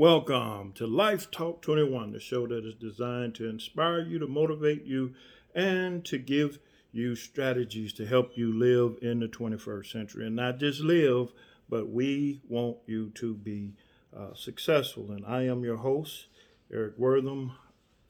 Welcome 0.00 0.72
to 0.76 0.86
Life 0.86 1.30
Talk 1.30 1.60
21, 1.60 2.12
the 2.12 2.20
show 2.20 2.46
that 2.46 2.64
is 2.64 2.72
designed 2.72 3.34
to 3.34 3.46
inspire 3.46 4.00
you, 4.00 4.18
to 4.18 4.26
motivate 4.26 4.86
you, 4.86 5.12
and 5.54 6.02
to 6.06 6.16
give 6.16 6.58
you 6.90 7.14
strategies 7.14 7.92
to 7.92 8.06
help 8.06 8.30
you 8.34 8.50
live 8.50 8.96
in 9.02 9.20
the 9.20 9.28
21st 9.28 9.92
century. 9.92 10.26
And 10.26 10.36
not 10.36 10.58
just 10.58 10.80
live, 10.80 11.34
but 11.68 11.90
we 11.90 12.40
want 12.48 12.78
you 12.86 13.10
to 13.16 13.34
be 13.34 13.74
uh, 14.16 14.32
successful. 14.32 15.10
And 15.10 15.26
I 15.26 15.42
am 15.42 15.64
your 15.64 15.76
host, 15.76 16.28
Eric 16.72 16.94
Wortham, 16.96 17.52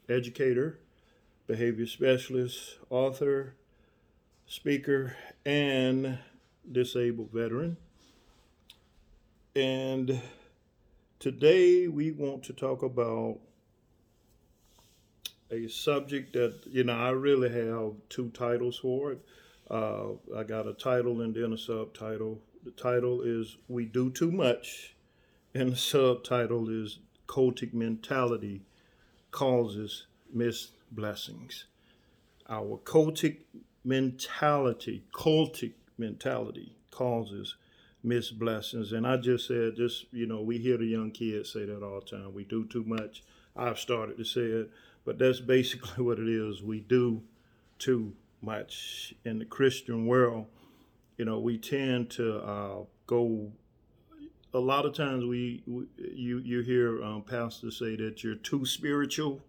educator, 0.09 0.79
behavior 1.49 1.89
specialist, 1.89 2.79
author, 2.89 3.57
speaker, 4.47 5.17
and 5.45 6.19
disabled 6.71 7.33
veteran. 7.33 7.79
And 9.57 10.23
today 11.21 11.87
we 11.87 12.11
want 12.11 12.43
to 12.43 12.55
talk 12.55 12.83
about 12.83 13.39
a 15.51 15.69
subject 15.69 16.33
that, 16.33 16.55
you 16.67 16.83
know, 16.83 16.97
I 16.97 17.11
really 17.11 17.51
have 17.51 17.93
two 18.09 18.31
titles 18.31 18.79
for 18.79 19.13
it. 19.13 19.21
Uh, 19.71 20.13
I 20.35 20.45
got 20.45 20.67
a 20.67 20.73
title 20.73 21.21
and 21.21 21.35
then 21.35 21.53
a 21.53 21.59
subtitle. 21.59 22.41
The 22.65 22.71
title 22.71 23.21
is 23.21 23.59
We 23.69 23.85
Do 23.85 24.11
Too 24.11 24.33
Much, 24.33 24.95
and 25.55 25.73
the 25.73 25.77
subtitle 25.77 26.69
is 26.71 26.99
Cultic 27.29 27.75
Mentality 27.75 28.63
Causes 29.31 30.07
Missed 30.33 30.73
Blessings. 30.91 31.67
Our 32.49 32.79
cultic 32.79 33.39
mentality, 33.85 35.05
cultic 35.13 35.73
mentality 35.99 36.73
causes 36.91 37.57
missed 38.03 38.39
blessings. 38.39 38.93
And 38.93 39.07
I 39.07 39.17
just 39.17 39.47
said, 39.47 39.77
just, 39.77 40.07
you 40.13 40.27
know, 40.27 40.41
we 40.41 40.59
hear 40.59 40.77
the 40.77 40.87
young 40.87 41.11
kids 41.11 41.53
say 41.53 41.65
that 41.65 41.83
all 41.83 42.01
the 42.01 42.07
time. 42.07 42.35
We 42.35 42.45
do 42.45 42.65
too 42.67 42.85
much. 42.85 43.23
I've 43.57 43.79
started 43.79 44.17
to 44.19 44.25
say 44.25 44.43
it, 44.43 44.71
but 45.05 45.19
that's 45.19 45.41
basically 45.41 46.05
what 46.05 46.19
it 46.19 46.29
is. 46.29 46.63
We 46.63 46.81
do 46.81 47.23
too 47.79 48.13
much 48.43 49.15
in 49.25 49.39
the 49.39 49.45
Christian 49.45 50.07
world. 50.07 50.47
You 51.17 51.25
know, 51.25 51.39
we 51.39 51.59
tend 51.59 52.11
to 52.11 52.39
uh, 52.39 52.77
go. 53.07 53.53
A 54.53 54.59
lot 54.59 54.85
of 54.85 54.95
times, 54.95 55.25
we, 55.25 55.63
we 55.67 55.85
you 55.99 56.39
you 56.39 56.63
hear 56.63 57.05
um, 57.05 57.23
pastors 57.23 57.79
say 57.79 57.95
that 57.97 58.25
you're 58.25 58.35
too 58.35 58.65
spiritual. 58.65 59.41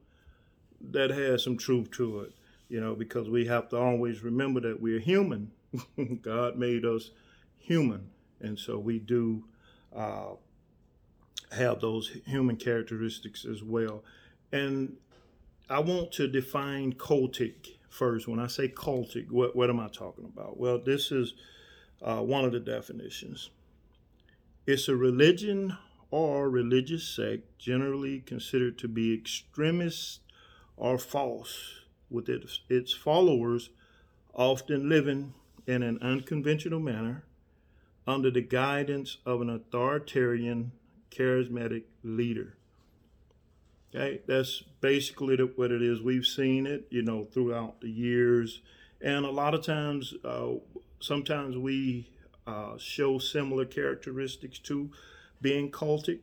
That 0.92 1.12
has 1.12 1.44
some 1.44 1.58
truth 1.58 1.92
to 1.92 2.22
it, 2.22 2.34
you 2.70 2.82
know, 2.82 2.96
because 2.96 3.30
we 3.30 3.46
have 3.46 3.70
to 3.70 3.78
always 3.78 4.24
remember 4.24 4.60
that 4.62 4.82
we're 4.82 5.00
human. 5.00 5.52
God 6.22 6.58
made 6.58 6.86
us 6.86 7.12
human, 7.58 8.10
and 8.42 8.58
so 8.58 8.78
we 8.78 9.00
do 9.00 9.44
uh, 9.96 10.32
have 11.52 11.82
those 11.82 12.12
human 12.26 12.56
characteristics 12.56 13.46
as 13.46 13.64
well. 13.64 14.04
And 14.52 14.98
I 15.70 15.80
want 15.80 16.12
to 16.14 16.28
define 16.28 16.94
cultic 16.94 17.78
first. 17.90 18.28
When 18.28 18.40
I 18.40 18.48
say 18.48 18.68
cultic, 18.68 19.30
what, 19.30 19.56
what 19.56 19.70
am 19.70 19.80
I 19.80 19.88
talking 19.90 20.26
about? 20.26 20.60
Well, 20.60 20.80
this 20.80 21.12
is 21.12 21.34
uh, 22.02 22.20
one 22.20 22.46
of 22.46 22.52
the 22.52 22.60
definitions. 22.60 23.50
It's 24.66 24.88
a 24.88 24.96
religion 24.96 25.78
or 26.10 26.50
religious 26.50 27.08
sect 27.08 27.58
generally 27.58 28.20
considered 28.20 28.78
to 28.80 28.88
be 28.88 29.14
extremist 29.14 30.20
or 30.78 30.98
false, 30.98 31.58
with 32.10 32.28
its, 32.28 32.62
its 32.70 32.94
followers 32.94 33.70
often 34.34 34.90
living 34.90 35.34
in 35.68 35.84
an 35.84 35.98
unconventional 36.02 36.80
manner 36.80 37.24
under 38.08 38.32
the 38.32 38.42
guidance 38.42 39.18
of 39.26 39.42
an 39.42 39.50
authoritarian, 39.50 40.72
charismatic 41.12 41.84
leader. 42.04 42.56
Okay, 43.94 44.22
that's 44.26 44.64
basically 44.80 45.36
what 45.38 45.72
it 45.72 45.82
is. 45.82 46.02
We've 46.02 46.26
seen 46.26 46.66
it, 46.66 46.88
you 46.90 47.02
know, 47.02 47.26
throughout 47.26 47.82
the 47.82 47.90
years, 47.90 48.62
and 49.02 49.26
a 49.26 49.32
lot 49.32 49.54
of 49.54 49.66
times, 49.66 50.14
uh, 50.24 50.52
sometimes 51.00 51.58
we 51.58 52.10
uh, 52.48 52.78
show 52.78 53.18
similar 53.20 53.66
characteristics 53.66 54.60
to 54.60 54.92
being 55.42 55.72
cultic, 55.72 56.20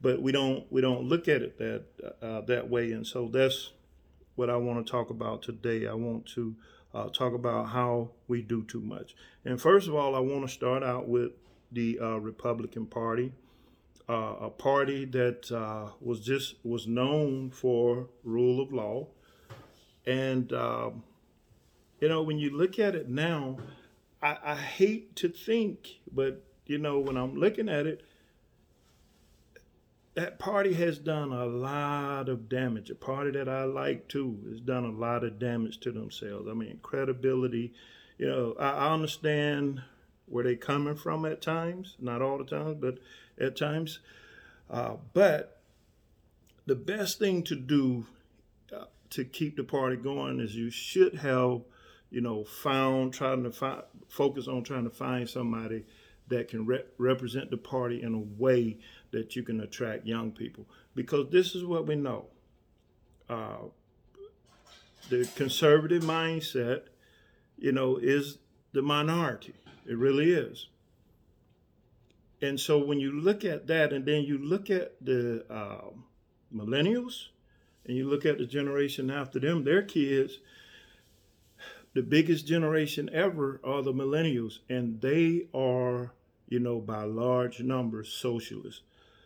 but 0.00 0.20
we 0.20 0.32
don't 0.32 0.70
we 0.70 0.80
don't 0.80 1.04
look 1.04 1.28
at 1.28 1.42
it 1.42 1.58
that 1.58 1.84
uh, 2.20 2.40
that 2.42 2.68
way. 2.68 2.90
And 2.92 3.06
so 3.06 3.28
that's 3.28 3.70
what 4.34 4.50
I 4.50 4.56
want 4.56 4.84
to 4.84 4.90
talk 4.90 5.10
about 5.10 5.42
today. 5.42 5.86
I 5.86 5.94
want 5.94 6.26
to 6.34 6.56
uh, 6.94 7.08
talk 7.08 7.34
about 7.34 7.68
how 7.68 8.10
we 8.28 8.42
do 8.42 8.62
too 8.64 8.80
much. 8.80 9.14
And 9.44 9.60
first 9.60 9.88
of 9.88 9.94
all, 9.94 10.14
I 10.14 10.20
want 10.20 10.46
to 10.46 10.52
start 10.52 10.82
out 10.82 11.08
with 11.08 11.32
the 11.70 11.98
uh, 12.00 12.18
Republican 12.18 12.86
Party, 12.86 13.32
uh, 14.08 14.34
a 14.42 14.50
party 14.50 15.04
that 15.06 15.50
uh, 15.50 15.92
was 16.00 16.20
just 16.20 16.56
was 16.64 16.86
known 16.86 17.50
for 17.50 18.08
rule 18.24 18.60
of 18.60 18.72
law, 18.72 19.06
and 20.06 20.52
um, 20.52 21.02
you 22.00 22.08
know 22.08 22.22
when 22.22 22.38
you 22.38 22.50
look 22.50 22.78
at 22.78 22.94
it 22.94 23.08
now, 23.08 23.56
I, 24.22 24.36
I 24.44 24.54
hate 24.56 25.16
to 25.16 25.28
think, 25.28 26.00
but 26.12 26.44
you 26.66 26.78
know 26.78 26.98
when 26.98 27.16
I'm 27.16 27.36
looking 27.36 27.68
at 27.68 27.86
it, 27.86 28.02
that 30.14 30.38
party 30.38 30.74
has 30.74 30.98
done 30.98 31.32
a 31.32 31.46
lot 31.46 32.28
of 32.28 32.48
damage. 32.48 32.90
A 32.90 32.94
party 32.94 33.30
that 33.32 33.48
I 33.48 33.64
like 33.64 34.08
too 34.08 34.38
has 34.50 34.60
done 34.60 34.84
a 34.84 34.90
lot 34.90 35.24
of 35.24 35.38
damage 35.38 35.80
to 35.80 35.92
themselves. 35.92 36.48
I 36.48 36.54
mean, 36.54 36.80
credibility. 36.82 37.72
You 38.18 38.28
know, 38.28 38.54
I, 38.58 38.92
understand 38.92 39.82
where 40.26 40.44
they're 40.44 40.54
coming 40.54 40.96
from 40.96 41.24
at 41.24 41.40
times, 41.40 41.96
not 41.98 42.22
all 42.22 42.38
the 42.38 42.44
time, 42.44 42.76
but 42.78 42.98
at 43.40 43.56
times. 43.56 44.00
Uh, 44.70 44.96
but 45.12 45.60
the 46.66 46.74
best 46.74 47.18
thing 47.18 47.42
to 47.44 47.56
do 47.56 48.06
uh, 48.74 48.84
to 49.10 49.24
keep 49.24 49.56
the 49.56 49.64
party 49.64 49.96
going 49.96 50.40
is 50.40 50.54
you 50.54 50.70
should 50.70 51.16
have, 51.16 51.62
you 52.10 52.20
know, 52.20 52.44
found 52.44 53.14
trying 53.14 53.42
to 53.44 53.50
find, 53.50 53.82
focus 54.08 54.46
on 54.46 54.62
trying 54.62 54.84
to 54.84 54.90
find 54.90 55.28
somebody 55.28 55.84
that 56.32 56.48
can 56.48 56.66
re- 56.66 56.84
represent 56.98 57.50
the 57.50 57.56
party 57.56 58.02
in 58.02 58.14
a 58.14 58.40
way 58.42 58.78
that 59.12 59.36
you 59.36 59.42
can 59.42 59.60
attract 59.60 60.06
young 60.06 60.32
people. 60.32 60.66
Because 60.94 61.30
this 61.30 61.54
is 61.54 61.64
what 61.64 61.86
we 61.86 61.94
know 61.94 62.26
uh, 63.28 63.58
the 65.08 65.28
conservative 65.36 66.02
mindset, 66.02 66.82
you 67.58 67.72
know, 67.72 67.96
is 67.96 68.38
the 68.72 68.82
minority. 68.82 69.54
It 69.86 69.96
really 69.96 70.32
is. 70.32 70.68
And 72.40 72.58
so 72.58 72.84
when 72.84 72.98
you 72.98 73.12
look 73.12 73.44
at 73.44 73.66
that, 73.68 73.92
and 73.92 74.04
then 74.04 74.22
you 74.22 74.38
look 74.38 74.70
at 74.70 74.94
the 75.00 75.44
uh, 75.50 75.90
millennials, 76.54 77.28
and 77.86 77.96
you 77.96 78.08
look 78.08 78.24
at 78.26 78.38
the 78.38 78.46
generation 78.46 79.10
after 79.10 79.38
them, 79.38 79.64
their 79.64 79.82
kids, 79.82 80.38
the 81.94 82.02
biggest 82.02 82.46
generation 82.46 83.10
ever 83.12 83.60
are 83.62 83.82
the 83.82 83.92
millennials, 83.92 84.58
and 84.68 85.00
they 85.00 85.46
are, 85.54 86.14
you 86.52 86.58
know, 86.58 86.78
by 86.78 87.02
large 87.04 87.60
numbers 87.60 88.12
socialists. 88.12 88.82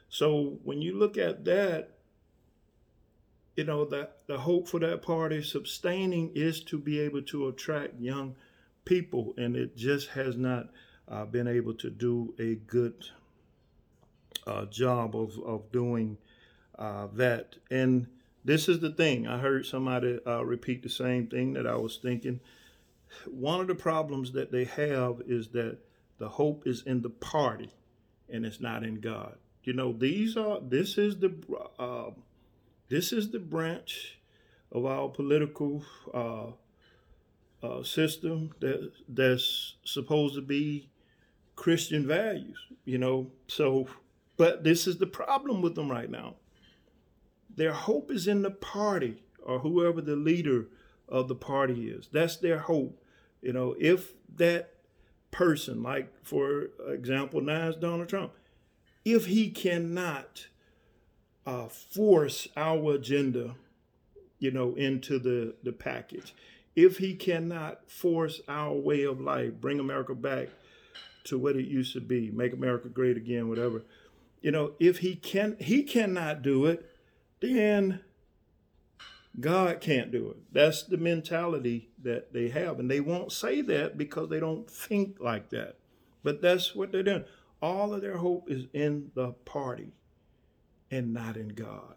So 0.09 0.59
when 0.63 0.81
you 0.81 0.97
look 0.97 1.19
at 1.19 1.45
that, 1.47 1.91
you 3.57 3.65
know, 3.65 3.85
that 3.87 4.19
the 4.29 4.39
hope 4.39 4.69
for 4.69 4.79
that 4.79 5.03
party 5.03 5.43
sustaining 5.43 6.31
is 6.37 6.61
to 6.65 6.79
be 6.79 7.01
able 7.01 7.23
to 7.23 7.49
attract 7.49 8.01
young 8.01 8.37
people, 8.85 9.35
and 9.37 9.57
it 9.57 9.77
just 9.77 10.11
has 10.11 10.37
not 10.37 10.69
uh, 11.09 11.25
been 11.25 11.49
able 11.49 11.75
to 11.75 11.91
do 11.91 12.33
a 12.39 12.55
good 12.55 12.95
uh, 14.47 14.67
job 14.67 15.17
of, 15.17 15.37
of 15.45 15.73
doing 15.73 16.19
uh, 16.79 17.09
that. 17.15 17.57
And 17.73 18.07
this 18.45 18.69
is 18.69 18.79
the 18.79 18.93
thing 18.93 19.27
I 19.27 19.39
heard 19.39 19.67
somebody 19.67 20.21
uh, 20.25 20.45
repeat 20.45 20.85
the 20.85 20.89
same 20.89 21.27
thing 21.27 21.55
that 21.55 21.67
I 21.67 21.75
was 21.75 21.97
thinking. 21.97 22.39
One 23.27 23.61
of 23.61 23.67
the 23.67 23.75
problems 23.75 24.31
that 24.33 24.53
they 24.53 24.65
have 24.65 25.23
is 25.27 25.49
that 25.49 25.79
the 26.19 26.29
hope 26.29 26.67
is 26.67 26.83
in 26.87 27.03
the 27.03 27.11
party 27.11 27.71
and 28.29 28.45
it's 28.45 28.61
not 28.61 28.83
in 28.83 29.01
God. 29.01 29.37
You 29.65 29.73
know, 29.73 29.93
these 29.93 30.37
are 30.37 30.61
this 30.61 30.97
is 30.97 31.19
the 31.19 31.35
uh, 31.79 32.11
this 32.89 33.13
is 33.13 33.31
the 33.31 33.39
branch 33.39 34.19
of 34.71 34.85
our 34.85 35.09
political 35.09 35.85
uh, 36.15 36.53
uh, 37.63 37.83
system 37.83 38.51
that 38.61 38.93
that's 39.09 39.75
supposed 39.85 40.35
to 40.37 40.43
be 40.43 40.89
Christian 41.57 42.07
values. 42.07 42.59
You 42.85 42.99
know, 42.99 43.31
so 43.49 43.89
but 44.37 44.65
this 44.65 44.87
is 44.87 44.99
the 44.99 45.07
problem 45.07 45.63
with 45.63 45.75
them 45.75 45.91
right 45.91 46.11
now. 46.11 46.37
Their 47.55 47.73
hope 47.73 48.11
is 48.11 48.29
in 48.29 48.43
the 48.43 48.51
party 48.51 49.23
or 49.43 49.59
whoever 49.61 50.01
the 50.01 50.17
leader 50.17 50.67
of 51.09 51.29
the 51.29 51.35
party 51.35 51.89
is. 51.89 52.09
That's 52.13 52.37
their 52.37 52.59
hope. 52.59 53.03
You 53.41 53.53
know, 53.53 53.75
if 53.79 54.13
that 54.37 54.76
person, 55.31 55.83
like 55.83 56.13
for 56.23 56.69
example, 56.89 57.41
now 57.41 57.71
Donald 57.73 58.09
Trump, 58.09 58.33
if 59.05 59.27
he 59.27 59.51
cannot 59.51 60.47
uh, 61.47 61.69
force 61.69 62.49
our 62.57 62.95
agenda, 62.95 63.55
you 64.39 64.51
know, 64.51 64.75
into 64.75 65.19
the, 65.19 65.55
the 65.63 65.73
package, 65.73 66.35
if 66.75 66.99
he 66.99 67.15
cannot 67.15 67.91
force 67.91 68.41
our 68.49 68.75
way 68.75 69.05
of 69.05 69.21
life, 69.21 69.55
bring 69.61 69.81
America 69.81 70.15
back 70.15 70.49
to 71.25 71.39
what 71.39 71.57
it 71.57 71.67
used 71.67 71.93
to 71.95 72.01
be, 72.01 72.31
make 72.31 72.53
America 72.53 72.89
great 72.89 73.17
again, 73.17 73.49
whatever, 73.49 73.83
you 74.43 74.51
know, 74.51 74.73
if 74.79 74.99
he 74.99 75.17
can 75.17 75.57
he 75.59 75.83
cannot 75.83 76.43
do 76.43 76.67
it, 76.67 76.89
then 77.41 78.01
God 79.39 79.81
can't 79.81 80.11
do 80.11 80.31
it. 80.31 80.37
That's 80.53 80.83
the 80.83 80.97
mentality 80.97 81.91
that 82.03 82.33
they 82.33 82.49
have. 82.49 82.79
And 82.79 82.91
they 82.91 83.01
won't 83.01 83.33
say 83.33 83.61
that 83.63 83.99
because 83.99 84.31
they 84.31 84.41
don't 84.41 84.71
think 84.71 85.19
like 85.21 85.51
that. 85.51 85.77
But 86.23 86.41
that's 86.41 86.75
what 86.75 86.91
they're 86.91 87.03
doing. 87.03 87.25
All 87.61 87.93
of 87.93 88.01
their 88.01 88.17
hope 88.17 88.51
is 88.51 88.67
in 88.73 89.11
the 89.15 89.33
party 89.33 89.93
and 90.91 91.13
not 91.13 91.37
in 91.37 91.49
God. 91.49 91.97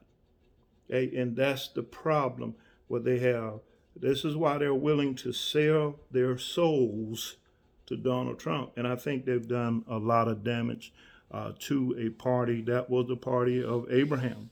Okay? 0.90 1.16
And 1.16 1.36
that's 1.36 1.70
the 1.70 1.84
problem 1.84 2.56
what 2.88 3.06
they 3.06 3.20
have. 3.20 3.60
This 3.96 4.26
is 4.26 4.36
why 4.36 4.58
they're 4.58 4.74
willing 4.74 5.16
to 5.16 5.32
sell 5.32 6.00
their 6.12 6.38
souls 6.38 7.38
to 7.86 7.98
Donald 7.98 8.40
Trump. 8.40 8.72
And 8.78 8.88
I 8.88 8.96
think 8.96 9.26
they've 9.26 9.48
done 9.48 9.84
a 9.88 9.98
lot 9.98 10.28
of 10.28 10.44
damage 10.44 10.94
uh, 11.32 11.54
to 11.60 11.96
a 12.00 12.10
party 12.10 12.62
that 12.64 12.90
was 12.90 13.08
the 13.08 13.16
party 13.16 13.64
of 13.64 13.92
Abraham 13.92 14.50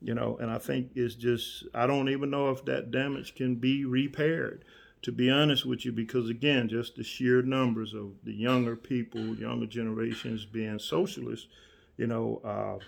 you 0.00 0.14
know, 0.14 0.36
and 0.40 0.50
I 0.50 0.58
think 0.58 0.90
it's 0.94 1.14
just, 1.14 1.64
I 1.74 1.86
don't 1.86 2.08
even 2.08 2.30
know 2.30 2.50
if 2.50 2.64
that 2.66 2.90
damage 2.90 3.34
can 3.34 3.56
be 3.56 3.84
repaired, 3.84 4.64
to 5.02 5.12
be 5.12 5.30
honest 5.30 5.64
with 5.64 5.84
you, 5.84 5.92
because 5.92 6.28
again, 6.28 6.68
just 6.68 6.96
the 6.96 7.04
sheer 7.04 7.42
numbers 7.42 7.94
of 7.94 8.12
the 8.24 8.32
younger 8.32 8.76
people, 8.76 9.34
younger 9.36 9.66
generations 9.66 10.44
being 10.44 10.78
socialists, 10.78 11.48
you 11.96 12.06
know, 12.06 12.40
uh, 12.44 12.84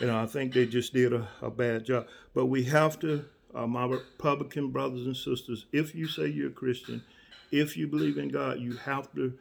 you 0.00 0.08
know, 0.08 0.20
I 0.20 0.26
think 0.26 0.52
they 0.52 0.66
just 0.66 0.92
did 0.92 1.12
a, 1.12 1.28
a 1.40 1.50
bad 1.50 1.84
job. 1.84 2.08
But 2.34 2.46
we 2.46 2.64
have 2.64 2.98
to, 3.00 3.24
uh, 3.54 3.66
my 3.66 3.86
Republican 3.86 4.70
brothers 4.70 5.06
and 5.06 5.16
sisters, 5.16 5.66
if 5.72 5.94
you 5.94 6.08
say 6.08 6.26
you're 6.26 6.48
a 6.48 6.52
Christian, 6.52 7.02
if 7.52 7.76
you 7.76 7.86
believe 7.86 8.18
in 8.18 8.28
God, 8.28 8.58
you 8.58 8.76
have 8.78 9.12
to 9.14 9.34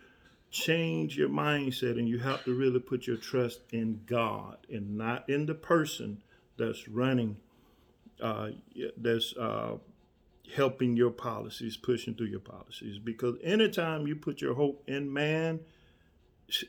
change 0.53 1.17
your 1.17 1.29
mindset 1.29 1.97
and 1.97 2.07
you 2.07 2.19
have 2.19 2.43
to 2.45 2.53
really 2.53 2.79
put 2.79 3.07
your 3.07 3.17
trust 3.17 3.61
in 3.71 3.99
God 4.05 4.57
and 4.71 4.95
not 4.95 5.27
in 5.27 5.47
the 5.47 5.55
person 5.55 6.21
that's 6.57 6.87
running, 6.87 7.37
uh, 8.21 8.49
that's 8.95 9.35
uh, 9.35 9.77
helping 10.55 10.95
your 10.95 11.09
policies, 11.09 11.75
pushing 11.75 12.13
through 12.13 12.27
your 12.27 12.39
policies. 12.39 12.99
Because 12.99 13.35
anytime 13.43 14.05
you 14.05 14.15
put 14.15 14.41
your 14.41 14.53
hope 14.53 14.83
in 14.87 15.11
man, 15.11 15.59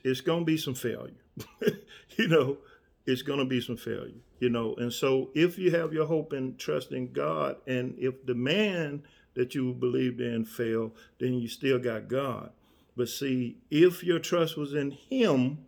it's 0.03 0.23
going 0.23 0.41
to 0.41 0.47
be 0.47 0.57
some 0.57 0.75
failure. 0.75 1.13
you 2.17 2.27
know, 2.29 2.57
it's 3.05 3.21
going 3.21 3.39
to 3.39 3.45
be 3.45 3.61
some 3.61 3.77
failure. 3.77 4.15
You 4.41 4.49
know, 4.49 4.75
and 4.77 4.93
so 4.93 5.31
if 5.35 5.59
you 5.59 5.71
have 5.73 5.93
your 5.93 6.07
hope 6.07 6.33
and 6.33 6.59
trust 6.59 6.93
in 6.93 7.13
God, 7.13 7.57
and 7.67 7.95
if 7.99 8.25
the 8.25 8.35
man 8.35 9.03
that 9.35 9.55
you 9.55 9.75
believed 9.75 10.23
in 10.23 10.47
fail, 10.47 10.95
then 11.19 11.35
you 11.35 11.49
still 11.49 11.79
got 11.79 12.09
God. 12.09 12.51
But 12.97 13.09
see, 13.09 13.59
if 13.71 14.05
your 14.05 14.19
trust 14.19 14.57
was 14.57 14.73
in 14.73 14.93
Him, 14.93 15.59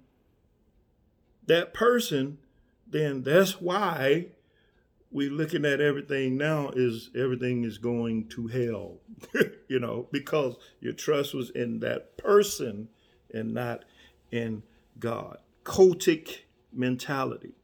that 1.47 1.75
person, 1.75 2.39
then 2.87 3.23
that's 3.23 3.61
why 3.61 4.27
we're 5.11 5.31
looking 5.31 5.65
at 5.65 5.81
everything 5.81 6.37
now 6.37 6.71
is 6.75 7.11
everything 7.17 7.65
is 7.65 7.79
going 7.79 8.29
to 8.29 8.49
hell, 8.49 8.99
you 9.69 9.79
know, 9.79 10.09
because 10.13 10.57
your 10.81 10.93
trust 10.93 11.35
was 11.35 11.51
in 11.51 11.81
that 11.81 12.17
person 12.17 12.89
and 13.33 13.55
not 13.55 13.85
in 14.31 14.63
God. 14.99 15.39
Cultic 15.65 16.41
mentality. 16.73 17.55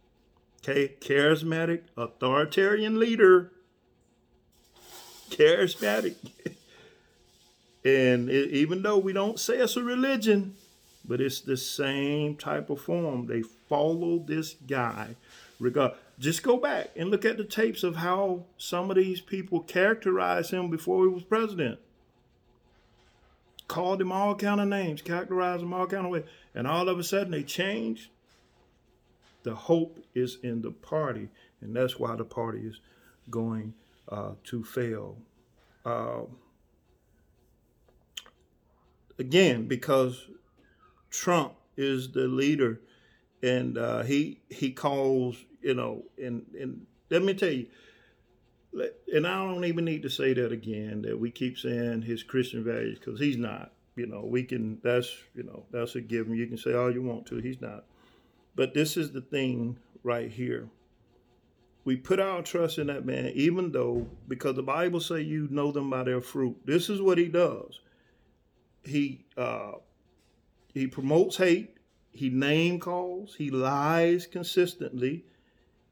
Okay, 0.61 0.95
charismatic, 1.01 1.83
authoritarian 1.97 2.99
leader. 2.99 3.53
Charismatic. 5.31 6.15
And 7.85 8.31
it, 8.31 8.51
even 8.51 8.83
though 8.83 8.99
we 8.99 9.13
don't 9.13 9.41
say 9.41 9.59
it's 9.59 9.77
a 9.77 9.83
religion, 9.83 10.55
but 11.05 11.21
it's 11.21 11.41
the 11.41 11.57
same 11.57 12.37
type 12.37 12.71
of 12.71 12.81
form. 12.81 13.27
They 13.27 13.43
follow 13.43 14.19
this 14.19 14.55
guy. 14.55 15.17
Just 16.19 16.43
go 16.43 16.57
back 16.57 16.91
and 16.97 17.11
look 17.11 17.25
at 17.25 17.37
the 17.37 17.45
tapes 17.45 17.83
of 17.83 17.97
how 17.97 18.45
some 18.57 18.91
of 18.91 18.97
these 18.97 19.21
people 19.21 19.61
characterized 19.61 20.53
him 20.53 20.71
before 20.71 21.05
he 21.05 21.13
was 21.13 21.25
president. 21.25 21.81
Called 23.67 24.01
him 24.01 24.13
all 24.13 24.35
kind 24.35 24.61
of 24.61 24.69
names, 24.69 25.03
characterized 25.03 25.63
him 25.63 25.73
all 25.73 25.87
kind 25.87 26.05
of 26.05 26.13
ways, 26.13 26.25
and 26.55 26.67
all 26.67 26.89
of 26.89 26.99
a 26.99 27.05
sudden 27.05 27.33
they 27.33 27.43
changed. 27.43 28.11
The 29.43 29.55
hope 29.55 29.99
is 30.15 30.39
in 30.43 30.63
the 30.63 30.71
party, 30.71 31.29
and 31.61 31.75
that's 31.75 31.99
why 31.99 32.15
the 32.15 32.25
party 32.25 32.61
is 32.61 32.81
going 33.31 33.75
uh, 34.09 34.33
to 34.45 34.63
fail. 34.63 35.17
Uh, 35.85 36.23
again 39.23 39.67
because 39.67 40.27
Trump 41.11 41.55
is 41.77 42.13
the 42.13 42.27
leader, 42.27 42.81
and 43.43 43.79
uh, 43.79 44.03
he 44.03 44.41
he 44.51 44.73
calls 44.73 45.37
you 45.63 45.75
know, 45.75 46.03
and 46.23 46.45
and 46.59 46.87
let 47.11 47.23
me 47.23 47.35
tell 47.35 47.51
you, 47.51 47.67
and 49.15 49.27
I 49.27 49.45
don't 49.45 49.65
even 49.65 49.85
need 49.85 50.03
to 50.03 50.11
say 50.11 50.35
that 50.35 50.53
again. 50.53 51.03
That 51.03 51.19
we 51.19 51.31
keep 51.31 51.57
saying 51.57 52.03
his 52.03 52.23
Christian 52.23 52.65
values 52.65 52.99
because 52.99 53.21
he's 53.21 53.39
not. 53.39 53.73
You 53.95 54.07
know, 54.07 54.23
we 54.25 54.43
can. 54.43 54.79
That's 54.83 55.09
you 55.35 55.45
know 55.45 55.65
that's 55.71 55.95
a 55.95 56.01
given. 56.01 56.35
You 56.35 56.47
can 56.47 56.59
say 56.59 56.75
all 56.75 56.93
you 56.93 57.03
want 57.03 57.27
to. 57.27 57.37
He's 57.37 57.61
not. 57.61 57.85
But 58.55 58.75
this 58.75 58.97
is 58.97 59.13
the 59.13 59.21
thing 59.23 59.79
right 60.03 60.31
here. 60.31 60.69
We 61.85 61.97
put 61.97 62.21
our 62.21 62.43
trust 62.43 62.79
in 62.79 62.87
that 62.89 63.05
man, 63.05 63.33
even 63.35 63.73
though 63.73 64.07
because 64.29 64.57
the 64.57 64.63
Bible 64.63 65.01
say 65.01 65.21
you 65.21 65.49
know 65.51 65.73
them 65.73 65.91
by 65.91 66.05
their 66.05 66.21
fruit. 66.21 66.57
This 66.65 66.89
is 66.89 67.01
what 67.01 67.19
he 67.19 67.29
does 67.29 67.81
he 68.85 69.25
uh, 69.37 69.73
he 70.73 70.87
promotes 70.87 71.37
hate. 71.37 71.77
He 72.11 72.31
name 72.31 72.79
calls. 72.79 73.35
He 73.37 73.51
lies 73.51 74.27
consistently. 74.27 75.25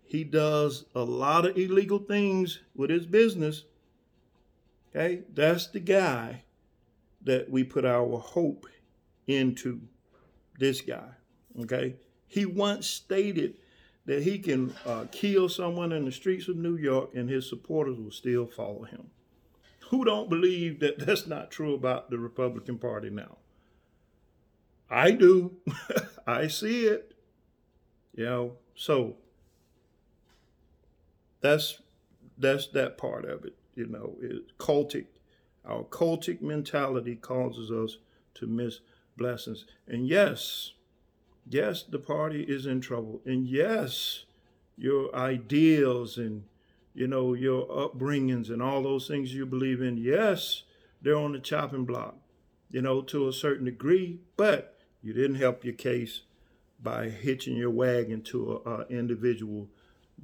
He 0.03 0.25
does 0.25 0.85
a 0.95 1.03
lot 1.03 1.47
of 1.47 1.57
illegal 1.57 1.99
things 1.99 2.61
with 2.75 2.91
his 2.91 3.07
business. 3.07 3.65
Okay, 4.91 5.23
that's 5.33 5.69
the 5.69 5.81
guy 5.81 6.43
that 7.23 7.49
we 7.49 7.65
put 7.65 7.85
our 7.85 8.19
hope 8.19 8.67
into. 9.27 9.81
This 10.59 10.83
guy. 10.83 11.09
Okay, 11.63 11.97
he 12.27 12.45
once 12.45 12.87
stated 12.87 13.55
that 14.05 14.23
he 14.23 14.39
can 14.39 14.75
uh, 14.85 15.07
kill 15.11 15.49
someone 15.49 15.93
in 15.93 16.05
the 16.05 16.13
streets 16.13 16.49
of 16.49 16.57
New 16.57 16.77
York 16.77 17.11
and 17.15 17.31
his 17.31 17.49
supporters 17.49 17.99
will 17.99 18.11
still 18.11 18.47
follow 18.47 18.83
him 18.83 19.11
who 19.91 20.05
don't 20.05 20.31
believe 20.31 20.79
that 20.81 21.01
that's 21.01 21.27
not 21.27 21.51
true 21.51 21.75
about 21.75 22.11
the 22.11 22.19
Republican 22.19 22.79
Party 22.79 23.11
now? 23.11 23.39
I 24.89 25.11
do. 25.11 25.57
I 26.27 26.47
see 26.47 26.87
it. 26.87 27.13
You 28.15 28.25
know, 28.25 28.53
so 28.77 29.17
that's 31.41 31.81
that's 32.39 32.69
that 32.69 32.99
part 32.99 33.25
of 33.25 33.45
it. 33.45 33.57
You 33.75 33.87
know, 33.87 34.15
it, 34.21 34.57
cultic. 34.59 35.07
Our 35.65 35.83
cultic 35.83 36.41
mentality 36.41 37.17
causes 37.17 37.71
us 37.71 37.99
to 38.35 38.47
miss 38.47 38.81
blessings. 39.17 39.65
And 39.89 40.07
yes, 40.07 40.73
yes, 41.49 41.83
the 41.83 41.99
party 41.99 42.43
is 42.43 42.67
in 42.67 42.81
trouble. 42.81 43.21
And 43.25 43.47
yes, 43.47 44.25
your 44.77 45.15
ideals 45.15 46.17
and 46.17 46.45
you 46.95 47.07
know, 47.07 47.35
your 47.35 47.67
upbringings 47.69 48.51
and 48.51 48.63
all 48.63 48.83
those 48.83 49.07
things 49.07 49.35
you 49.35 49.47
believe 49.47 49.81
in, 49.81 49.97
yes, 49.97 50.65
they're 51.03 51.17
on 51.17 51.33
the 51.33 51.39
chopping 51.39 51.85
block, 51.85 52.17
you 52.71 52.83
know, 52.83 53.03
to 53.03 53.29
a 53.29 53.33
certain 53.33 53.65
degree, 53.65 54.21
but 54.37 54.79
you 55.03 55.13
didn't 55.13 55.37
help 55.37 55.65
your 55.65 55.75
case 55.75 56.23
by 56.83 57.09
hitching 57.09 57.57
your 57.57 57.71
wagon 57.71 58.23
to 58.23 58.63
an 58.67 58.85
individual 58.89 59.69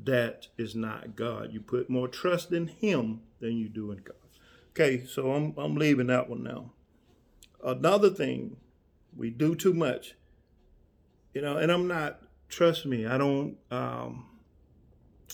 that 0.05 0.49
is 0.59 0.75
not 0.75 1.17
God. 1.17 1.53
You 1.53 1.61
put 1.61 1.89
more 1.89 2.09
trust 2.09 2.53
in 2.53 2.67
Him 2.67 3.21
than 3.41 3.57
you 3.57 3.69
do 3.69 3.93
in 3.93 3.99
God. 3.99 4.17
Okay, 4.71 5.05
so 5.07 5.33
I'm, 5.33 5.55
I'm 5.57 5.75
leaving 5.75 6.09
that 6.09 6.29
one 6.29 6.43
now. 6.43 6.73
Another 7.65 8.11
thing, 8.11 8.57
we 9.17 9.31
do 9.31 9.55
too 9.55 9.73
much, 9.73 10.15
you 11.33 11.41
know, 11.41 11.57
and 11.57 11.73
I'm 11.73 11.89
not, 11.89 12.21
trust 12.49 12.85
me, 12.85 13.07
I 13.07 13.17
don't, 13.17 13.57
um, 13.71 14.27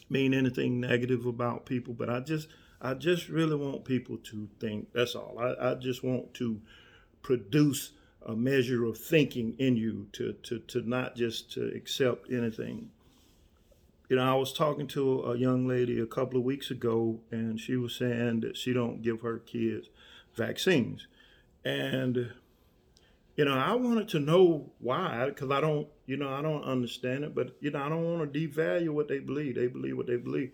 mean 0.08 0.34
anything 0.34 0.80
negative 0.80 1.26
about 1.26 1.66
people, 1.66 1.94
but 1.94 2.10
I 2.10 2.20
just 2.20 2.48
I 2.80 2.94
just 2.94 3.28
really 3.28 3.56
want 3.56 3.84
people 3.84 4.16
to 4.18 4.48
think. 4.58 4.92
That's 4.92 5.14
all. 5.14 5.38
I, 5.38 5.70
I 5.70 5.74
just 5.74 6.02
want 6.02 6.34
to 6.34 6.60
produce 7.22 7.92
a 8.26 8.34
measure 8.34 8.84
of 8.84 8.98
thinking 8.98 9.54
in 9.58 9.76
you 9.76 10.08
to, 10.12 10.32
to, 10.44 10.58
to 10.58 10.88
not 10.88 11.16
just 11.16 11.52
to 11.52 11.72
accept 11.74 12.30
anything. 12.30 12.90
You 14.08 14.16
know, 14.16 14.30
I 14.30 14.34
was 14.34 14.52
talking 14.52 14.86
to 14.88 15.22
a 15.22 15.38
young 15.38 15.66
lady 15.66 15.98
a 15.98 16.06
couple 16.06 16.38
of 16.38 16.44
weeks 16.44 16.70
ago, 16.70 17.20
and 17.30 17.58
she 17.58 17.76
was 17.76 17.94
saying 17.94 18.40
that 18.40 18.56
she 18.56 18.72
don't 18.72 19.02
give 19.02 19.22
her 19.22 19.38
kids 19.38 19.88
vaccines, 20.34 21.06
and 21.64 22.32
you 23.36 23.44
know, 23.44 23.54
I 23.54 23.74
wanted 23.74 24.08
to 24.10 24.20
know 24.20 24.70
why 24.78 25.26
because 25.26 25.50
I 25.50 25.60
don't, 25.60 25.88
you 26.06 26.16
know, 26.16 26.28
I 26.28 26.42
don't 26.42 26.64
understand 26.64 27.24
it. 27.24 27.34
But 27.34 27.56
you 27.60 27.70
know, 27.70 27.82
I 27.82 27.88
don't 27.88 28.04
want 28.04 28.32
to 28.32 28.38
devalue 28.38 28.90
what 28.90 29.08
they 29.08 29.20
believe. 29.20 29.54
They 29.54 29.68
believe 29.68 29.96
what 29.96 30.06
they 30.06 30.16
believe. 30.16 30.52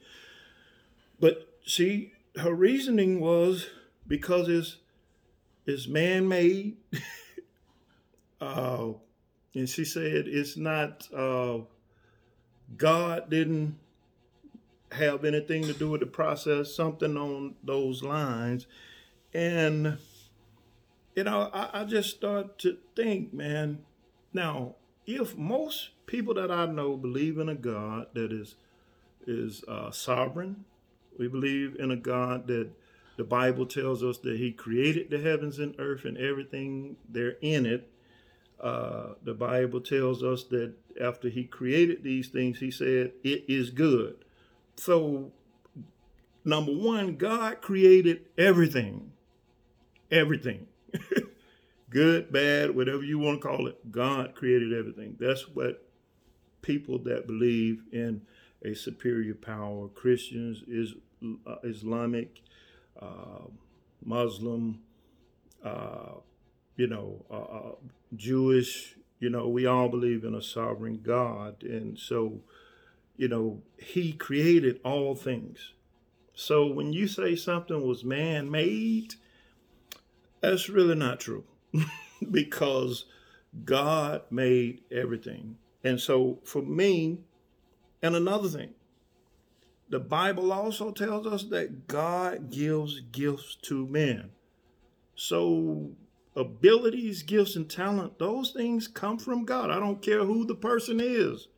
But 1.21 1.49
see, 1.67 2.13
her 2.37 2.55
reasoning 2.55 3.21
was 3.21 3.69
because 4.07 4.49
it's 4.49 4.77
it's 5.67 5.89
man-made. 5.89 6.77
uh, 8.41 8.89
and 9.55 9.69
she 9.69 9.85
said 9.85 10.27
it's 10.29 10.57
not 10.57 11.09
uh, 11.13 11.59
God 12.77 13.31
didn't 13.31 13.79
have 14.93 15.25
anything 15.25 15.63
to 15.65 15.73
do 15.73 15.91
with 15.91 16.01
the 16.01 16.07
process, 16.07 16.75
something 16.75 17.17
on 17.17 17.55
those 17.63 18.03
lines. 18.03 18.67
And, 19.35 19.99
you 21.19 21.25
know, 21.25 21.51
I, 21.53 21.81
I 21.81 21.85
just 21.85 22.11
start 22.11 22.61
to 22.61 22.77
think, 22.95 23.35
man, 23.35 23.81
now, 24.33 24.77
if 25.05 25.37
most 25.37 25.91
people 26.07 26.33
that 26.35 26.49
I 26.49 26.67
know 26.67 26.97
believe 26.97 27.39
in 27.39 27.49
a 27.49 27.57
God 27.57 28.07
that 28.15 28.31
is 28.31 28.55
is 29.27 29.65
uh, 29.67 29.91
sovereign, 29.91 30.65
we 31.19 31.27
believe 31.27 31.75
in 31.77 31.91
a 31.91 31.97
God 31.97 32.47
that 32.47 32.71
the 33.17 33.25
Bible 33.25 33.67
tells 33.67 34.05
us 34.05 34.19
that 34.19 34.37
He 34.37 34.53
created 34.53 35.11
the 35.11 35.19
heavens 35.19 35.59
and 35.59 35.75
earth 35.81 36.05
and 36.05 36.17
everything 36.17 36.95
there 37.09 37.35
in 37.41 37.67
it. 37.67 37.91
Uh, 38.61 39.15
the 39.25 39.35
Bible 39.35 39.81
tells 39.81 40.23
us 40.23 40.45
that 40.45 40.73
after 41.01 41.29
He 41.29 41.43
created 41.43 42.05
these 42.05 42.29
things, 42.29 42.61
He 42.61 42.71
said, 42.71 43.11
It 43.25 43.45
is 43.49 43.71
good. 43.71 44.19
So, 44.77 45.33
number 46.45 46.73
one, 46.73 47.17
God 47.17 47.61
created 47.61 48.27
everything. 48.39 49.11
Everything. 50.13 50.69
good, 51.91 52.33
bad, 52.33 52.75
whatever 52.75 53.03
you 53.03 53.19
want 53.19 53.41
to 53.41 53.49
call 53.49 53.67
it. 53.67 53.91
God 53.91 54.35
created 54.35 54.73
everything. 54.73 55.17
That's 55.19 55.49
what 55.49 55.89
people 56.63 56.99
that 57.05 57.27
believe 57.27 57.83
in 57.93 58.23
a 58.65 58.75
superior 58.75 59.35
power, 59.35 59.89
Christians, 59.89 60.63
is 60.67 60.95
uh, 61.47 61.57
Islamic, 61.65 62.43
uh, 63.01 63.47
Muslim, 64.05 64.81
uh, 65.65 66.15
you 66.77 66.87
know, 66.87 67.25
uh, 67.31 67.35
uh, 67.35 67.75
Jewish, 68.17 68.97
you 69.21 69.31
know, 69.31 69.49
we 69.49 69.67
all 69.67 69.89
believe 69.89 70.25
in 70.25 70.35
a 70.35 70.43
sovereign 70.43 71.01
God. 71.03 71.63
And 71.63 71.99
so, 71.99 72.41
you 73.17 73.29
know, 73.29 73.63
He 73.77 74.13
created 74.13 74.81
all 74.85 75.15
things. 75.15 75.73
So 76.35 76.67
when 76.67 76.93
you 76.93 77.09
say 77.09 77.35
something 77.35 77.87
was 77.87 78.05
man 78.05 78.49
made, 78.51 79.15
that's 80.41 80.69
really 80.69 80.95
not 80.95 81.21
true 81.21 81.45
because 82.31 83.05
God 83.65 84.23
made 84.31 84.83
everything. 84.91 85.57
And 85.85 86.01
so 86.01 86.41
for 86.45 86.63
me, 86.63 87.19
and 88.03 88.15
another 88.15 88.49
thing, 88.49 88.75
the 89.89 90.01
Bible 90.01 90.53
also 90.53 90.91
tells 90.91 91.27
us 91.27 91.45
that 91.45 91.89
God 91.89 92.51
gives 92.51 93.01
gifts 93.01 93.57
to 93.63 93.87
men. 93.87 94.31
So, 95.15 95.93
abilities, 96.37 97.23
gifts, 97.23 97.57
and 97.57 97.69
talent, 97.69 98.19
those 98.19 98.53
things 98.53 98.87
come 98.87 99.19
from 99.19 99.45
God. 99.45 99.71
I 99.71 99.81
don't 99.81 100.03
care 100.03 100.25
who 100.25 100.45
the 100.45 100.55
person 100.55 101.01
is. 101.01 101.49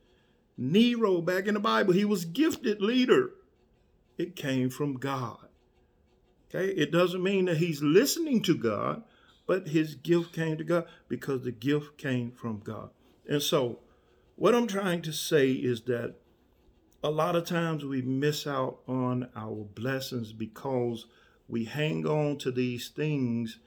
Nero, 0.57 1.21
back 1.21 1.47
in 1.47 1.55
the 1.55 1.61
Bible, 1.61 1.93
he 1.93 2.05
was 2.05 2.25
gifted 2.25 2.81
leader. 2.81 3.31
It 4.17 4.37
came 4.37 4.71
from 4.71 4.95
God. 4.95 5.50
Okay, 6.53 6.73
it 6.73 6.91
doesn't 6.91 7.23
mean 7.23 7.45
that 7.45 7.59
he's 7.59 7.81
listening 7.81 8.43
to 8.43 8.57
God, 8.57 9.05
but 9.47 9.69
his 9.69 9.95
gift 9.95 10.33
came 10.33 10.57
to 10.59 10.65
God 10.65 10.87
because 11.09 11.43
the 11.43 11.53
gift 11.53 11.97
came 11.97 12.33
from 12.33 12.59
God. 12.59 12.91
And 13.29 13.41
so, 13.41 13.79
what 14.35 14.55
I'm 14.55 14.67
trying 14.67 15.03
to 15.03 15.13
say 15.13 15.53
is 15.53 15.83
that 15.83 16.17
a 17.05 17.11
lot 17.11 17.37
of 17.37 17.45
times 17.45 17.85
we 17.85 18.03
miss 18.03 18.47
out 18.47 18.81
on 18.89 19.29
our 19.37 19.65
blessings 19.75 20.33
because 20.33 21.07
we 21.49 21.65
hang 21.65 22.07
on 22.07 22.39
to 22.39 22.51
these 22.51 22.89
things 22.89 23.59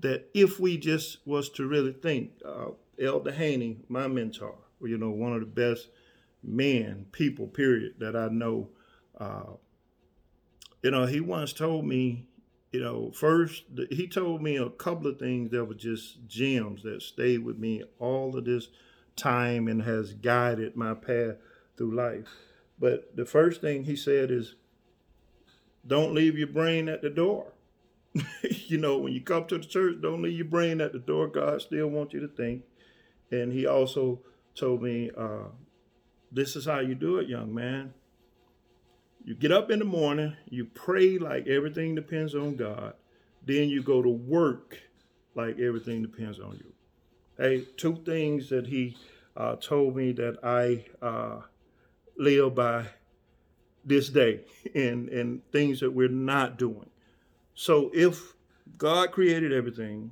that 0.00 0.28
if 0.32 0.60
we 0.60 0.78
just 0.78 1.26
was 1.26 1.48
to 1.50 1.66
really 1.66 1.92
think, 1.92 2.30
uh, 2.44 2.68
Elder 3.02 3.32
Haney, 3.32 3.78
my 3.88 4.06
mentor, 4.06 4.54
you 4.80 4.96
know, 4.96 5.10
one 5.10 5.32
of 5.32 5.40
the 5.40 5.46
best 5.46 5.88
men, 6.42 7.06
people, 7.10 7.48
period, 7.48 7.94
that 7.98 8.14
I 8.14 8.28
know, 8.28 8.68
uh, 9.18 9.54
you 10.82 10.92
know, 10.92 11.06
he 11.06 11.20
once 11.20 11.52
told 11.52 11.84
me, 11.84 12.27
you 12.72 12.80
know, 12.80 13.10
first, 13.12 13.64
he 13.90 14.06
told 14.06 14.42
me 14.42 14.56
a 14.56 14.68
couple 14.68 15.06
of 15.06 15.18
things 15.18 15.50
that 15.50 15.64
were 15.64 15.74
just 15.74 16.26
gems 16.26 16.82
that 16.82 17.02
stayed 17.02 17.44
with 17.44 17.58
me 17.58 17.82
all 17.98 18.36
of 18.36 18.44
this 18.44 18.68
time 19.16 19.68
and 19.68 19.82
has 19.82 20.12
guided 20.12 20.76
my 20.76 20.94
path 20.94 21.36
through 21.76 21.94
life. 21.94 22.26
But 22.78 23.16
the 23.16 23.24
first 23.24 23.60
thing 23.60 23.84
he 23.84 23.96
said 23.96 24.30
is, 24.30 24.54
don't 25.86 26.14
leave 26.14 26.36
your 26.36 26.48
brain 26.48 26.88
at 26.88 27.00
the 27.00 27.10
door. 27.10 27.52
you 28.42 28.76
know, 28.76 28.98
when 28.98 29.14
you 29.14 29.22
come 29.22 29.46
to 29.46 29.58
the 29.58 29.64
church, 29.64 30.00
don't 30.02 30.22
leave 30.22 30.36
your 30.36 30.44
brain 30.44 30.80
at 30.80 30.92
the 30.92 30.98
door. 30.98 31.28
God 31.28 31.62
still 31.62 31.88
wants 31.88 32.12
you 32.12 32.20
to 32.20 32.28
think. 32.28 32.64
And 33.30 33.52
he 33.52 33.66
also 33.66 34.20
told 34.54 34.82
me, 34.82 35.10
uh, 35.16 35.48
this 36.30 36.56
is 36.56 36.66
how 36.66 36.80
you 36.80 36.94
do 36.94 37.18
it, 37.18 37.28
young 37.28 37.54
man. 37.54 37.94
You 39.28 39.34
get 39.34 39.52
up 39.52 39.70
in 39.70 39.78
the 39.78 39.84
morning, 39.84 40.34
you 40.48 40.64
pray 40.64 41.18
like 41.18 41.48
everything 41.48 41.94
depends 41.94 42.34
on 42.34 42.56
God. 42.56 42.94
Then 43.44 43.68
you 43.68 43.82
go 43.82 44.00
to 44.00 44.08
work 44.08 44.78
like 45.34 45.58
everything 45.58 46.00
depends 46.00 46.40
on 46.40 46.52
you. 46.52 46.72
Hey, 47.36 47.66
two 47.76 47.96
things 48.06 48.48
that 48.48 48.66
he 48.66 48.96
uh, 49.36 49.56
told 49.56 49.94
me 49.94 50.12
that 50.12 50.38
I 50.42 50.86
uh, 51.04 51.42
live 52.16 52.54
by 52.54 52.86
this 53.84 54.08
day 54.08 54.40
and, 54.74 55.10
and 55.10 55.42
things 55.52 55.80
that 55.80 55.92
we're 55.92 56.08
not 56.08 56.56
doing. 56.56 56.88
So 57.54 57.90
if 57.92 58.32
God 58.78 59.12
created 59.12 59.52
everything, 59.52 60.10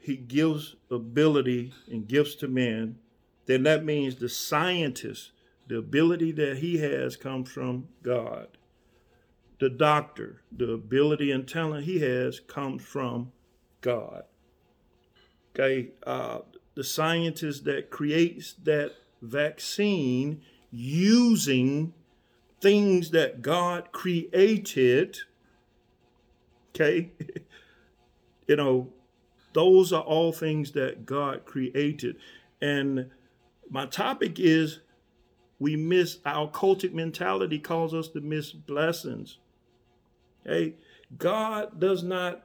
he 0.00 0.16
gives 0.16 0.76
ability 0.90 1.74
and 1.92 2.08
gifts 2.08 2.36
to 2.36 2.48
men, 2.48 2.96
then 3.44 3.64
that 3.64 3.84
means 3.84 4.16
the 4.16 4.30
scientist, 4.30 5.32
the 5.70 5.78
ability 5.78 6.32
that 6.32 6.58
he 6.58 6.78
has 6.78 7.16
comes 7.16 7.48
from 7.48 7.86
God. 8.02 8.48
The 9.60 9.70
doctor, 9.70 10.42
the 10.50 10.72
ability 10.72 11.30
and 11.30 11.46
talent 11.46 11.84
he 11.84 12.00
has 12.00 12.40
comes 12.40 12.82
from 12.82 13.30
God. 13.80 14.24
Okay, 15.54 15.90
uh, 16.04 16.40
the 16.74 16.82
scientist 16.82 17.64
that 17.66 17.88
creates 17.88 18.54
that 18.64 18.94
vaccine 19.22 20.42
using 20.72 21.94
things 22.60 23.10
that 23.12 23.40
God 23.40 23.92
created. 23.92 25.18
Okay? 26.74 27.12
you 28.48 28.56
know, 28.56 28.88
those 29.52 29.92
are 29.92 30.02
all 30.02 30.32
things 30.32 30.72
that 30.72 31.06
God 31.06 31.44
created. 31.44 32.16
And 32.60 33.10
my 33.70 33.86
topic 33.86 34.40
is 34.40 34.80
we 35.60 35.76
miss 35.76 36.18
our 36.24 36.50
cultic 36.50 36.92
mentality 36.92 37.58
causes 37.58 38.06
us 38.06 38.12
to 38.14 38.20
miss 38.20 38.50
blessings. 38.50 39.38
Hey, 40.44 40.74
God 41.16 41.78
does 41.78 42.02
not, 42.02 42.42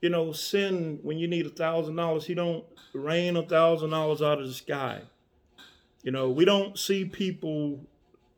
you 0.00 0.08
know, 0.08 0.30
send 0.32 1.00
when 1.02 1.18
you 1.18 1.26
need 1.26 1.46
a 1.46 1.50
thousand 1.50 1.96
dollars, 1.96 2.26
he 2.26 2.34
don't 2.34 2.64
rain 2.94 3.36
a 3.36 3.42
thousand 3.42 3.90
dollars 3.90 4.22
out 4.22 4.40
of 4.40 4.46
the 4.46 4.54
sky. 4.54 5.02
You 6.04 6.12
know, 6.12 6.30
we 6.30 6.44
don't 6.44 6.78
see 6.78 7.04
people 7.04 7.84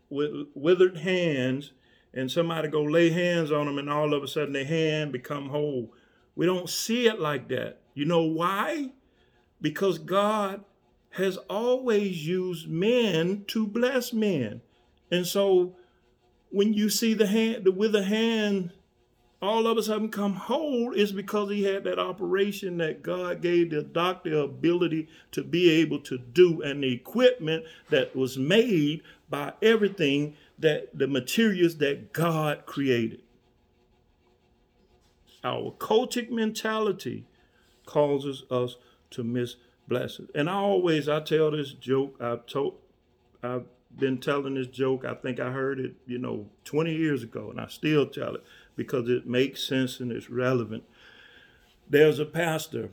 with 0.08 0.46
withered 0.54 0.96
hands 0.96 1.72
and 2.14 2.30
somebody 2.30 2.68
go 2.68 2.82
lay 2.82 3.10
hands 3.10 3.52
on 3.52 3.66
them 3.66 3.78
and 3.78 3.90
all 3.90 4.14
of 4.14 4.22
a 4.22 4.28
sudden 4.28 4.54
their 4.54 4.64
hand 4.64 5.12
become 5.12 5.50
whole. 5.50 5.92
We 6.34 6.46
don't 6.46 6.70
see 6.70 7.06
it 7.06 7.20
like 7.20 7.48
that. 7.48 7.80
You 7.92 8.06
know 8.06 8.22
why? 8.22 8.92
Because 9.60 9.98
God 9.98 10.64
has 11.10 11.36
always 11.48 12.26
used 12.26 12.68
men 12.68 13.44
to 13.48 13.66
bless 13.66 14.12
men. 14.12 14.60
And 15.10 15.26
so 15.26 15.74
when 16.50 16.72
you 16.72 16.88
see 16.88 17.14
the 17.14 17.26
hand 17.26 17.64
the 17.64 17.72
withered 17.72 18.04
hand 18.04 18.72
all 19.42 19.66
of 19.66 19.78
a 19.78 19.82
sudden 19.82 20.10
come 20.10 20.34
whole 20.34 20.92
is 20.92 21.12
because 21.12 21.50
he 21.50 21.62
had 21.62 21.84
that 21.84 21.98
operation 21.98 22.76
that 22.78 23.02
God 23.02 23.40
gave 23.40 23.70
the 23.70 23.82
doctor 23.82 24.38
ability 24.38 25.08
to 25.32 25.42
be 25.42 25.70
able 25.70 26.00
to 26.00 26.18
do 26.18 26.60
and 26.60 26.82
the 26.82 26.92
equipment 26.92 27.64
that 27.88 28.14
was 28.14 28.36
made 28.36 29.02
by 29.30 29.54
everything 29.62 30.36
that 30.58 30.90
the 30.92 31.06
materials 31.06 31.78
that 31.78 32.12
God 32.12 32.66
created. 32.66 33.22
Our 35.42 35.72
cultic 35.78 36.30
mentality 36.30 37.24
causes 37.86 38.44
us 38.50 38.76
to 39.12 39.24
miss 39.24 39.56
blessings. 39.90 40.30
And 40.34 40.48
I 40.48 40.54
always 40.54 41.08
I 41.08 41.20
tell 41.20 41.50
this 41.50 41.72
joke, 41.74 42.16
I've 42.20 42.46
told 42.46 42.76
I've 43.42 43.64
been 43.98 44.18
telling 44.18 44.54
this 44.54 44.68
joke. 44.68 45.04
I 45.04 45.14
think 45.14 45.38
I 45.38 45.50
heard 45.50 45.78
it, 45.78 45.94
you 46.06 46.18
know, 46.18 46.46
20 46.64 46.94
years 46.94 47.22
ago, 47.22 47.50
and 47.50 47.60
I 47.60 47.66
still 47.66 48.06
tell 48.06 48.36
it 48.36 48.44
because 48.76 49.10
it 49.10 49.26
makes 49.26 49.62
sense 49.62 50.00
and 50.00 50.10
it's 50.10 50.30
relevant. 50.30 50.84
There's 51.88 52.20
a 52.20 52.24
pastor, 52.24 52.90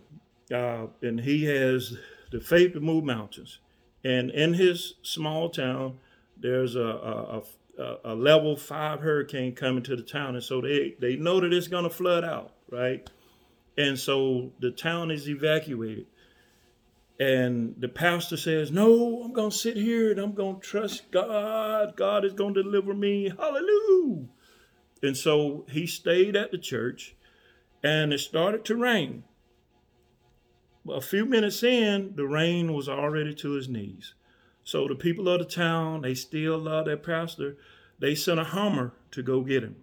uh, 0.51 0.87
and 1.01 1.21
he 1.21 1.45
has 1.45 1.97
the 2.31 2.41
faith 2.41 2.73
to 2.73 2.79
move 2.79 3.03
mountains. 3.03 3.59
And 4.03 4.31
in 4.31 4.55
his 4.55 4.95
small 5.03 5.49
town, 5.49 5.99
there's 6.35 6.75
a, 6.75 6.81
a, 6.81 7.41
a, 7.77 7.97
a 8.05 8.15
level 8.15 8.55
five 8.55 9.01
hurricane 9.01 9.53
coming 9.53 9.83
to 9.83 9.95
the 9.95 10.03
town. 10.03 10.35
And 10.35 10.43
so 10.43 10.61
they, 10.61 10.95
they 10.99 11.15
know 11.15 11.39
that 11.39 11.53
it's 11.53 11.67
going 11.67 11.83
to 11.83 11.89
flood 11.89 12.23
out, 12.23 12.53
right? 12.71 13.07
And 13.77 13.99
so 13.99 14.51
the 14.59 14.71
town 14.71 15.11
is 15.11 15.29
evacuated. 15.29 16.07
And 17.19 17.75
the 17.79 17.87
pastor 17.87 18.37
says, 18.37 18.71
No, 18.71 19.23
I'm 19.23 19.33
going 19.33 19.49
to 19.49 19.57
sit 19.57 19.75
here 19.75 20.11
and 20.11 20.19
I'm 20.19 20.33
going 20.33 20.59
to 20.59 20.67
trust 20.67 21.09
God. 21.11 21.95
God 21.95 22.23
is 22.23 22.33
going 22.33 22.53
to 22.53 22.63
deliver 22.63 22.93
me. 22.93 23.33
Hallelujah. 23.37 24.27
And 25.01 25.17
so 25.17 25.65
he 25.69 25.87
stayed 25.87 26.35
at 26.35 26.51
the 26.51 26.57
church 26.57 27.15
and 27.83 28.13
it 28.13 28.19
started 28.19 28.65
to 28.65 28.75
rain. 28.75 29.23
A 30.89 31.01
few 31.01 31.25
minutes 31.25 31.63
in, 31.63 32.13
the 32.15 32.25
rain 32.25 32.73
was 32.73 32.87
already 32.87 33.35
to 33.35 33.51
his 33.51 33.67
knees. 33.67 34.13
So 34.63 34.87
the 34.87 34.95
people 34.95 35.27
of 35.27 35.39
the 35.39 35.45
town, 35.45 36.01
they 36.01 36.13
still 36.13 36.57
love 36.57 36.85
their 36.85 36.97
pastor. 36.97 37.57
They 37.99 38.15
sent 38.15 38.39
a 38.39 38.45
Hummer 38.45 38.93
to 39.11 39.23
go 39.23 39.41
get 39.41 39.63
him. 39.63 39.77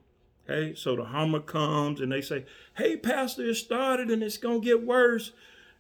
Okay, 0.49 0.75
so 0.75 0.95
the 0.95 1.05
Hummer 1.05 1.41
comes 1.41 2.01
and 2.01 2.13
they 2.13 2.21
say, 2.21 2.45
Hey, 2.77 2.97
Pastor, 2.97 3.43
it 3.49 3.55
started 3.55 4.11
and 4.11 4.23
it's 4.23 4.37
going 4.37 4.61
to 4.61 4.65
get 4.65 4.87
worse. 4.87 5.33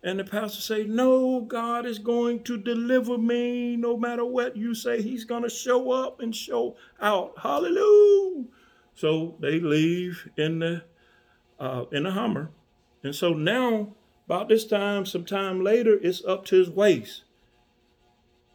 And 0.05 0.19
the 0.19 0.25
pastor 0.25 0.61
say, 0.61 0.85
No, 0.85 1.41
God 1.41 1.87
is 1.87 1.99
going 1.99 2.45
to 2.45 2.59
deliver 2.59 3.17
me 3.17 3.75
no 3.75 3.97
matter 3.97 4.25
what 4.25 4.55
you 4.55 4.75
say. 4.75 5.01
He's 5.01 5.25
going 5.25 5.43
to 5.43 5.49
show 5.49 5.93
up 5.93 6.21
and 6.21 6.37
show 6.37 6.77
out. 7.01 7.33
Hallelujah. 7.43 8.45
So 8.95 9.35
they 9.41 9.59
leave 9.59 10.29
in 10.37 10.59
the 10.59 10.85
uh, 11.59 11.87
in 11.91 12.03
the 12.03 12.11
Hummer. 12.11 12.51
And 13.03 13.15
so 13.15 13.33
now, 13.33 13.95
about 14.27 14.51
this 14.51 14.67
time, 14.67 15.07
some 15.07 15.25
time 15.25 15.65
later, 15.65 15.99
it's 16.01 16.23
up 16.25 16.45
to 16.47 16.59
his 16.59 16.69
waist. 16.69 17.25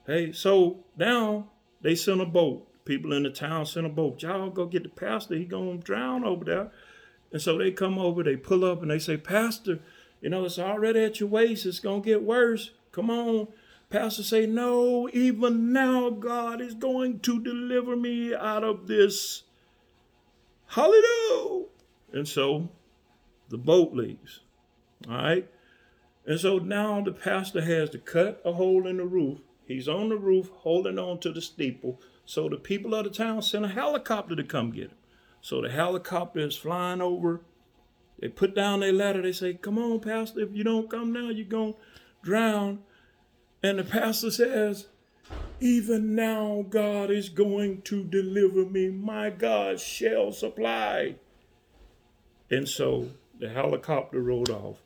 Hey, 0.06 0.32
so 0.32 0.86
now 0.98 1.50
they 1.82 1.96
send 1.96 2.22
a 2.22 2.26
boat. 2.26 2.68
People 2.86 3.12
in 3.14 3.24
the 3.24 3.32
town 3.32 3.66
send 3.66 3.88
a 3.88 3.90
boat. 3.90 4.22
Y'all 4.22 4.52
go 4.52 4.68
get 4.68 4.84
the 4.84 4.90
pastor. 4.90 5.36
He 5.36 5.46
gonna 5.46 5.78
drown 5.78 6.24
over 6.24 6.46
there. 6.46 6.72
And 7.32 7.42
so 7.42 7.58
they 7.58 7.72
come 7.72 7.98
over, 7.98 8.24
they 8.24 8.36
pull 8.36 8.66
up, 8.66 8.82
and 8.82 8.90
they 8.90 9.00
say, 9.00 9.18
Pastor, 9.18 9.80
you 10.22 10.30
know, 10.30 10.46
it's 10.46 10.60
already 10.60 11.04
at 11.04 11.20
your 11.20 11.30
waist. 11.30 11.66
It's 11.66 11.80
going 11.80 12.02
to 12.02 12.10
get 12.10 12.24
worse. 12.24 12.72
Come 12.92 13.10
on. 13.10 13.48
Pastor 13.90 14.24
say, 14.24 14.46
no, 14.46 15.10
even 15.14 15.74
now 15.74 16.10
God 16.10 16.62
is 16.62 16.76
going 16.76 17.20
to 17.22 17.42
deliver 17.42 17.96
me 17.96 18.36
out 18.36 18.64
of 18.64 18.88
this. 18.88 19.44
Hallelujah. 20.68 21.66
And 22.12 22.28
so 22.28 22.70
the 23.50 23.58
boat 23.58 23.94
leaves. 23.94 24.42
All 25.08 25.16
right. 25.16 25.50
And 26.26 26.40
so 26.40 26.60
now 26.60 27.02
the 27.02 27.12
pastor 27.12 27.62
has 27.62 27.90
to 27.92 27.98
cut 27.98 28.42
a 28.46 28.54
hole 28.54 28.86
in 28.86 28.98
the 28.98 29.06
roof. 29.06 29.40
He's 29.66 29.88
on 29.88 30.10
the 30.10 30.18
roof 30.18 30.50
holding 30.58 31.00
on 31.00 31.20
to 31.22 31.32
the 31.32 31.42
steeple. 31.42 32.00
So 32.26 32.50
the 32.50 32.58
people 32.58 32.94
of 32.94 33.06
the 33.06 33.10
town 33.10 33.42
send 33.42 33.66
a 33.66 33.70
helicopter 33.70 34.36
to 34.36 34.44
come 34.44 34.72
get 34.72 34.90
him. 34.90 34.98
So 35.42 35.62
the 35.62 35.70
helicopter 35.70 36.40
is 36.40 36.56
flying 36.56 37.02
over 37.02 37.42
they 38.22 38.28
put 38.28 38.56
down 38.56 38.82
their 38.82 38.94
ladder. 38.94 39.22
They 39.22 39.32
say, 39.32 39.54
Come 39.54 39.78
on, 39.78 40.00
Pastor, 40.00 40.42
if 40.42 40.50
you 40.54 40.64
don't 40.64 40.90
come 40.90 41.14
now, 41.14 41.30
you're 41.30 41.46
going 41.46 41.74
to 41.74 41.80
drown. 42.22 42.80
And 43.64 43.80
the 43.80 43.84
pastor 43.84 44.32
says, 44.32 44.88
Even 45.60 46.16
now, 46.16 46.66
God 46.70 47.12
is 47.12 47.30
going 47.30 47.82
to 47.84 48.04
deliver 48.04 48.66
me. 48.66 48.90
My 48.90 49.30
God 49.30 49.80
shall 49.80 50.32
supply. 50.32 51.16
And 52.52 52.68
so 52.68 53.10
the 53.40 53.50
helicopter 53.50 54.22
rode 54.22 54.50
off. 54.50 54.78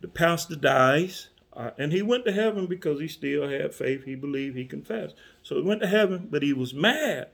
The 0.00 0.08
pastor 0.08 0.56
dies, 0.56 1.28
uh, 1.52 1.70
and 1.76 1.92
he 1.92 2.00
went 2.00 2.24
to 2.24 2.32
heaven 2.32 2.66
because 2.66 3.00
he 3.00 3.08
still 3.08 3.48
had 3.48 3.74
faith. 3.74 4.04
He 4.04 4.14
believed, 4.14 4.56
he 4.56 4.64
confessed. 4.64 5.14
So 5.42 5.56
he 5.56 5.62
went 5.62 5.82
to 5.82 5.88
heaven, 5.88 6.28
but 6.30 6.42
he 6.42 6.54
was 6.54 6.72
mad. 6.72 7.28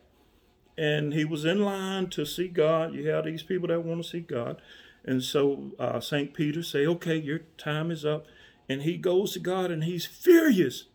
And 0.77 1.15
he 1.15 1.25
was 1.25 1.45
in 1.45 1.63
line 1.63 2.09
to 2.11 2.27
see 2.27 2.49
God. 2.49 2.95
You 2.95 3.09
have 3.09 3.25
these 3.25 3.43
people 3.43 3.69
that 3.69 3.85
want 3.85 4.03
to 4.03 4.09
see 4.09 4.21
God. 4.21 4.61
And 5.07 5.23
so 5.23 5.73
uh, 5.79 6.01
St. 6.01 6.35
Peter 6.35 6.63
say, 6.63 6.85
okay, 6.87 7.17
your 7.17 7.41
time 7.57 7.91
is 7.91 8.05
up. 8.05 8.27
And 8.69 8.83
he 8.83 8.97
goes 8.97 9.33
to 9.33 9.39
God 9.39 9.71
and 9.71 9.85
he's 9.85 10.05
furious. 10.05 10.87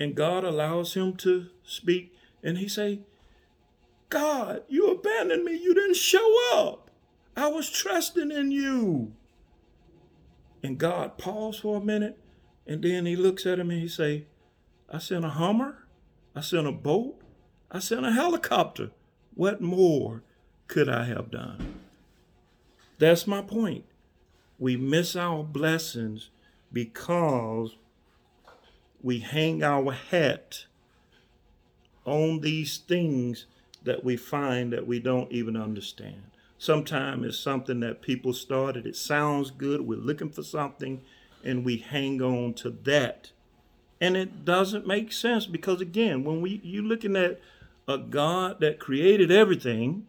And 0.00 0.14
God 0.14 0.44
allows 0.44 0.94
him 0.94 1.14
to 1.16 1.48
speak. 1.62 2.14
And 2.42 2.58
he 2.58 2.68
say, 2.68 3.00
God, 4.08 4.62
you 4.68 4.86
abandoned 4.90 5.44
me. 5.44 5.56
You 5.56 5.74
didn't 5.74 5.96
show 5.96 6.56
up. 6.56 6.90
I 7.36 7.48
was 7.48 7.70
trusting 7.70 8.30
in 8.30 8.50
you. 8.50 9.12
And 10.62 10.78
God 10.78 11.18
paused 11.18 11.60
for 11.60 11.76
a 11.76 11.84
minute. 11.84 12.18
And 12.66 12.82
then 12.82 13.06
he 13.06 13.16
looks 13.16 13.44
at 13.44 13.58
him 13.58 13.70
and 13.70 13.80
he 13.80 13.88
say, 13.88 14.26
I 14.90 14.98
sent 14.98 15.24
a 15.24 15.30
Hummer. 15.30 15.86
I 16.34 16.40
sent 16.40 16.66
a 16.66 16.72
boat. 16.72 17.20
I 17.70 17.78
sent 17.80 18.06
a 18.06 18.12
helicopter. 18.12 18.90
What 19.34 19.60
more 19.60 20.22
could 20.66 20.88
I 20.88 21.04
have 21.04 21.30
done? 21.30 21.80
That's 22.98 23.26
my 23.26 23.42
point. 23.42 23.84
We 24.58 24.76
miss 24.76 25.14
our 25.14 25.44
blessings 25.44 26.30
because 26.72 27.76
we 29.02 29.20
hang 29.20 29.62
our 29.62 29.92
hat 29.92 30.64
on 32.04 32.40
these 32.40 32.78
things 32.78 33.46
that 33.84 34.02
we 34.02 34.16
find 34.16 34.72
that 34.72 34.86
we 34.86 34.98
don't 34.98 35.30
even 35.30 35.56
understand. 35.56 36.22
Sometimes 36.58 37.24
it's 37.24 37.38
something 37.38 37.78
that 37.80 38.02
people 38.02 38.32
started, 38.32 38.84
it 38.84 38.96
sounds 38.96 39.52
good, 39.52 39.82
we're 39.82 39.96
looking 39.96 40.30
for 40.30 40.42
something, 40.42 41.00
and 41.44 41.64
we 41.64 41.76
hang 41.76 42.20
on 42.20 42.54
to 42.54 42.70
that. 42.82 43.30
And 44.00 44.16
it 44.16 44.44
doesn't 44.44 44.86
make 44.86 45.12
sense 45.12 45.46
because 45.46 45.80
again, 45.80 46.24
when 46.24 46.40
we 46.40 46.60
you're 46.64 46.82
looking 46.82 47.16
at 47.16 47.40
a 47.86 47.98
God 47.98 48.60
that 48.60 48.80
created 48.80 49.30
everything, 49.30 50.06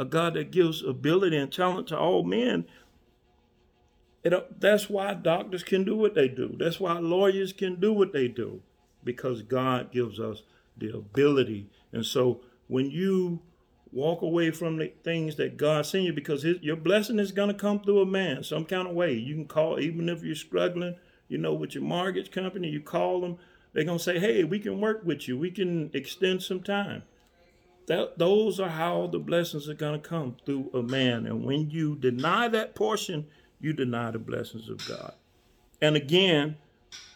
a 0.00 0.04
God 0.06 0.32
that 0.32 0.50
gives 0.50 0.82
ability 0.82 1.36
and 1.36 1.52
talent 1.52 1.88
to 1.88 1.98
all 1.98 2.24
men. 2.24 2.64
It, 4.24 4.32
that's 4.58 4.88
why 4.88 5.12
doctors 5.12 5.62
can 5.62 5.84
do 5.84 5.94
what 5.94 6.14
they 6.14 6.26
do. 6.26 6.56
That's 6.58 6.80
why 6.80 6.98
lawyers 6.98 7.52
can 7.52 7.78
do 7.78 7.92
what 7.92 8.14
they 8.14 8.26
do, 8.26 8.62
because 9.04 9.42
God 9.42 9.92
gives 9.92 10.18
us 10.18 10.42
the 10.76 10.96
ability. 10.96 11.68
And 11.92 12.06
so 12.06 12.40
when 12.66 12.90
you 12.90 13.40
walk 13.92 14.22
away 14.22 14.50
from 14.50 14.78
the 14.78 14.90
things 15.04 15.36
that 15.36 15.58
God 15.58 15.84
sent 15.84 16.04
you, 16.04 16.14
because 16.14 16.44
his, 16.44 16.62
your 16.62 16.76
blessing 16.76 17.18
is 17.18 17.32
going 17.32 17.48
to 17.48 17.54
come 17.54 17.80
through 17.80 18.00
a 18.00 18.06
man 18.06 18.42
some 18.42 18.64
kind 18.64 18.88
of 18.88 18.94
way. 18.94 19.12
You 19.12 19.34
can 19.34 19.46
call, 19.46 19.78
even 19.78 20.08
if 20.08 20.22
you're 20.22 20.34
struggling, 20.34 20.96
you 21.28 21.36
know, 21.36 21.52
with 21.52 21.74
your 21.74 21.84
mortgage 21.84 22.30
company, 22.30 22.68
you 22.68 22.80
call 22.80 23.20
them. 23.20 23.36
They're 23.74 23.84
going 23.84 23.98
to 23.98 24.04
say, 24.04 24.18
hey, 24.18 24.44
we 24.44 24.60
can 24.60 24.80
work 24.80 25.02
with 25.04 25.28
you. 25.28 25.36
We 25.36 25.50
can 25.50 25.90
extend 25.92 26.42
some 26.42 26.62
time 26.62 27.02
that 27.90 28.18
those 28.18 28.60
are 28.60 28.68
how 28.68 29.08
the 29.08 29.18
blessings 29.18 29.68
are 29.68 29.74
going 29.74 30.00
to 30.00 30.08
come 30.08 30.36
through 30.46 30.70
a 30.72 30.80
man. 30.80 31.26
And 31.26 31.44
when 31.44 31.70
you 31.70 31.96
deny 31.96 32.46
that 32.46 32.76
portion, 32.76 33.26
you 33.60 33.72
deny 33.72 34.12
the 34.12 34.18
blessings 34.20 34.68
of 34.68 34.86
God. 34.86 35.12
And 35.82 35.96
again, 35.96 36.56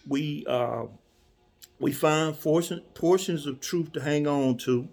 we 0.09 0.45
uh, 0.49 0.87
we 1.79 1.93
find 1.93 2.39
portion, 2.41 2.81
portions 2.95 3.47
of 3.47 3.61
truth 3.61 3.93
to 3.93 4.01
hang 4.01 4.27
on 4.27 4.57
to, 4.59 4.89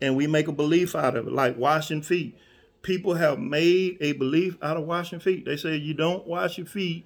and 0.00 0.16
we 0.16 0.26
make 0.26 0.48
a 0.48 0.52
belief 0.52 0.94
out 0.94 1.14
of 1.14 1.26
it, 1.26 1.32
like 1.34 1.58
washing 1.58 2.00
feet. 2.00 2.38
People 2.80 3.12
have 3.16 3.38
made 3.38 3.98
a 4.00 4.12
belief 4.12 4.56
out 4.62 4.78
of 4.78 4.84
washing 4.84 5.20
feet. 5.20 5.44
They 5.44 5.58
say 5.58 5.76
you 5.76 5.92
don't 5.92 6.26
wash 6.26 6.56
your 6.56 6.66
feet, 6.66 7.04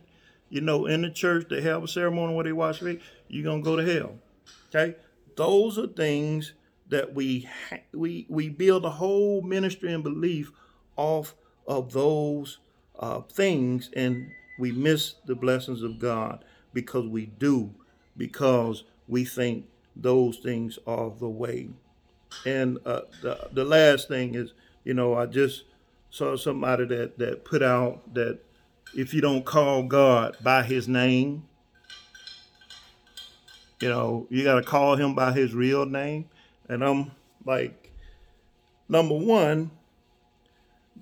you 0.49 0.61
know, 0.61 0.87
in 0.87 1.03
the 1.03 1.11
church 1.11 1.47
they 1.51 1.61
have 1.63 1.83
a 1.83 1.89
ceremony 1.89 2.35
where 2.35 2.45
they 2.45 2.53
wash 2.53 2.79
feet, 2.79 3.01
you're 3.27 3.43
gonna 3.43 3.63
go 3.63 3.75
to 3.75 3.83
hell. 3.83 4.15
Okay, 4.69 4.95
those 5.35 5.77
are 5.77 5.89
things 5.89 6.53
that 6.91 7.15
we 7.15 7.49
we 7.93 8.27
we 8.29 8.49
build 8.49 8.85
a 8.85 8.91
whole 8.91 9.43
ministry 9.43 9.93
and 9.93 10.03
belief 10.03 10.53
off 10.97 11.35
of 11.67 11.93
those 11.93 12.59
uh, 12.99 13.21
things, 13.21 13.91
and 13.95 14.31
we 14.59 14.73
miss 14.73 15.15
the 15.27 15.35
blessings 15.35 15.83
of 15.83 15.99
God 15.99 16.45
because 16.75 17.07
we 17.07 17.27
do 17.27 17.71
because 18.17 18.85
we 19.09 19.25
think 19.25 19.67
those 19.97 20.39
things 20.39 20.79
are 20.87 21.11
the 21.19 21.29
way. 21.29 21.69
And 22.45 22.79
uh, 22.85 23.03
the 23.23 23.49
the 23.53 23.65
last 23.65 24.09
thing 24.09 24.35
is, 24.35 24.53
you 24.85 24.95
know, 24.95 25.15
I 25.15 25.27
just 25.27 25.65
saw 26.11 26.37
somebody 26.37 26.85
that 26.87 27.19
that 27.19 27.45
put 27.45 27.63
out 27.63 28.15
that 28.15 28.41
if 28.95 29.15
you 29.15 29.21
don't 29.21 29.45
call 29.45 29.85
God 29.85 30.37
by 30.43 30.63
His 30.63 30.89
name, 30.89 31.45
you 33.81 33.89
know, 33.89 34.27
you 34.31 34.45
got 34.45 34.57
to 34.57 34.63
call 34.63 34.97
Him 34.97 35.15
by 35.15 35.33
His 35.33 35.55
real 35.55 35.87
name. 35.87 36.29
And 36.71 36.85
I'm 36.85 37.11
like, 37.45 37.93
number 38.89 39.17
one, 39.17 39.73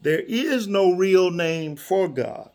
there 0.01 0.21
is 0.21 0.67
no 0.67 0.93
real 0.93 1.31
name 1.31 1.77
for 1.77 2.09
God. 2.09 2.49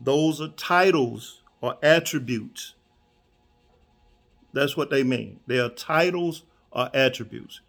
Those 0.00 0.40
are 0.40 0.48
titles 0.48 1.42
or 1.60 1.76
attributes. 1.84 2.74
That's 4.52 4.76
what 4.76 4.90
they 4.90 5.04
mean. 5.04 5.38
They 5.46 5.60
are 5.60 5.68
titles 5.68 6.42
or 6.72 6.90
attributes. 6.92 7.60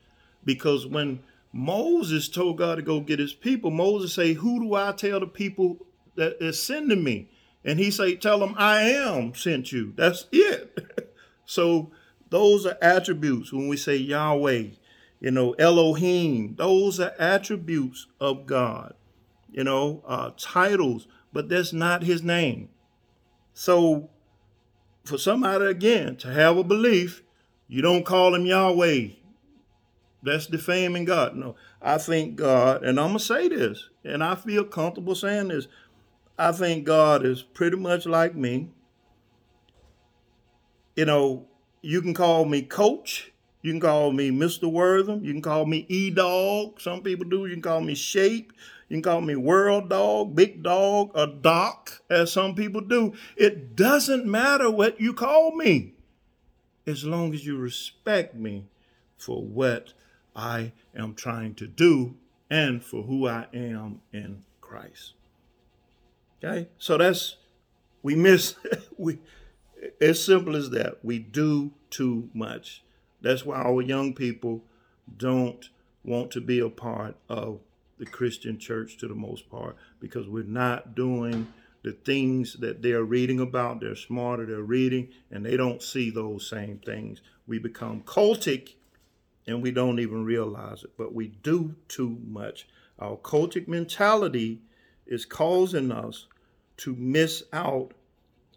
Because 0.43 0.87
when 0.87 1.19
Moses 1.53 2.27
told 2.27 2.57
God 2.57 2.77
to 2.77 2.81
go 2.81 2.99
get 2.99 3.19
his 3.19 3.33
people, 3.33 3.69
Moses 3.69 4.11
say, 4.11 4.33
Who 4.33 4.59
do 4.59 4.73
I 4.73 4.91
tell 4.93 5.19
the 5.19 5.27
people 5.27 5.85
that 6.15 6.41
is 6.41 6.61
sending 6.61 7.03
me? 7.03 7.29
And 7.63 7.77
he 7.77 7.91
say, 7.91 8.15
Tell 8.15 8.39
them 8.39 8.55
I 8.57 8.89
am 8.89 9.35
sent 9.35 9.71
you. 9.71 9.93
That's 9.95 10.25
it. 10.31 11.13
so 11.45 11.91
those 12.29 12.65
are 12.65 12.77
attributes 12.81 13.51
when 13.51 13.67
we 13.67 13.77
say 13.77 13.95
Yahweh, 13.95 14.67
you 15.19 15.31
know, 15.31 15.53
Elohim. 15.53 16.55
Those 16.55 16.99
are 16.99 17.13
attributes 17.19 18.07
of 18.19 18.45
God, 18.45 18.93
you 19.51 19.63
know, 19.63 20.03
uh, 20.07 20.31
titles, 20.37 21.07
but 21.33 21.49
that's 21.49 21.73
not 21.73 22.03
his 22.03 22.23
name. 22.23 22.69
So 23.53 24.09
for 25.03 25.17
somebody 25.17 25.65
again 25.65 26.15
to 26.17 26.31
have 26.31 26.57
a 26.57 26.63
belief, 26.63 27.23
you 27.67 27.81
don't 27.81 28.05
call 28.05 28.35
him 28.35 28.45
Yahweh. 28.45 29.09
That's 30.21 30.47
defaming 30.47 31.05
God. 31.05 31.35
No, 31.35 31.55
I 31.81 31.97
think 31.97 32.35
God, 32.35 32.83
and 32.83 32.99
I'm 32.99 33.07
gonna 33.07 33.19
say 33.19 33.47
this, 33.47 33.89
and 34.03 34.23
I 34.23 34.35
feel 34.35 34.65
comfortable 34.65 35.15
saying 35.15 35.47
this. 35.47 35.67
I 36.37 36.51
think 36.51 36.85
God 36.85 37.25
is 37.25 37.41
pretty 37.41 37.77
much 37.77 38.05
like 38.05 38.35
me. 38.35 38.69
You 40.95 41.05
know, 41.05 41.48
you 41.81 42.01
can 42.01 42.13
call 42.13 42.45
me 42.45 42.61
coach, 42.61 43.31
you 43.61 43.71
can 43.71 43.79
call 43.79 44.11
me 44.11 44.31
Mr. 44.31 44.71
Wortham, 44.71 45.23
you 45.23 45.33
can 45.33 45.41
call 45.41 45.65
me 45.65 45.85
E 45.89 46.09
Dog. 46.09 46.79
Some 46.79 47.01
people 47.01 47.25
do. 47.25 47.45
You 47.45 47.53
can 47.53 47.61
call 47.61 47.81
me 47.81 47.95
Shape. 47.95 48.53
You 48.87 48.95
can 48.95 49.03
call 49.03 49.21
me 49.21 49.35
World 49.35 49.89
Dog, 49.89 50.35
Big 50.35 50.63
Dog, 50.63 51.11
or 51.13 51.27
Doc, 51.27 52.01
as 52.09 52.31
some 52.31 52.55
people 52.55 52.81
do. 52.81 53.13
It 53.35 53.75
doesn't 53.75 54.25
matter 54.25 54.71
what 54.71 54.99
you 54.99 55.13
call 55.13 55.55
me, 55.55 55.93
as 56.87 57.03
long 57.03 57.33
as 57.33 57.45
you 57.45 57.57
respect 57.57 58.33
me 58.33 58.65
for 59.17 59.43
what 59.43 59.93
I 60.35 60.71
am 60.95 61.13
trying 61.13 61.53
to 61.55 61.67
do 61.67 62.15
and 62.49 62.83
for 62.83 63.03
who 63.03 63.27
I 63.27 63.47
am 63.53 64.01
in 64.11 64.43
Christ. 64.61 65.13
Okay? 66.43 66.69
So 66.77 66.97
that's 66.97 67.35
we 68.01 68.15
miss 68.15 68.55
we 68.97 69.19
as 70.01 70.23
simple 70.23 70.55
as 70.55 70.69
that. 70.71 70.99
We 71.03 71.19
do 71.19 71.71
too 71.89 72.29
much. 72.33 72.83
That's 73.21 73.45
why 73.45 73.57
our 73.57 73.81
young 73.81 74.13
people 74.13 74.63
don't 75.17 75.69
want 76.03 76.31
to 76.31 76.41
be 76.41 76.59
a 76.59 76.69
part 76.69 77.15
of 77.27 77.59
the 77.97 78.05
Christian 78.05 78.57
church 78.57 78.97
to 78.97 79.07
the 79.07 79.15
most 79.15 79.49
part 79.49 79.75
because 79.99 80.27
we're 80.27 80.43
not 80.43 80.95
doing 80.95 81.47
the 81.83 81.91
things 81.91 82.53
that 82.59 82.81
they're 82.81 83.03
reading 83.03 83.39
about. 83.39 83.81
They're 83.81 83.95
smarter, 83.95 84.45
they're 84.45 84.61
reading, 84.61 85.09
and 85.31 85.45
they 85.45 85.57
don't 85.57 85.81
see 85.81 86.09
those 86.09 86.49
same 86.49 86.79
things. 86.85 87.21
We 87.47 87.59
become 87.59 88.01
cultic 88.01 88.75
and 89.47 89.61
we 89.61 89.71
don't 89.71 89.99
even 89.99 90.23
realize 90.23 90.83
it, 90.83 90.91
but 90.97 91.13
we 91.13 91.27
do 91.27 91.75
too 91.87 92.19
much. 92.27 92.67
Our 92.99 93.17
cultic 93.17 93.67
mentality 93.67 94.61
is 95.07 95.25
causing 95.25 95.91
us 95.91 96.27
to 96.77 96.95
miss 96.95 97.43
out 97.51 97.93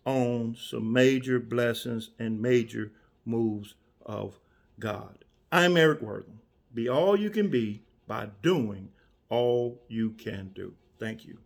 on 0.05 0.57
some 0.59 0.93
major 0.93 1.39
blessings 1.39 2.11
and 2.19 2.41
major 2.41 2.93
moves 3.25 3.75
of 4.05 4.39
God. 4.79 5.25
I'm 5.51 5.77
Eric 5.77 6.03
Wortham. 6.03 6.41
Be 6.75 6.89
all 6.89 7.19
you 7.19 7.31
can 7.31 7.49
be 7.49 7.83
by 8.07 8.29
doing 8.43 8.89
all 9.29 9.81
you 9.89 10.11
can 10.11 10.51
do. 10.55 10.75
Thank 10.99 11.25
you. 11.25 11.39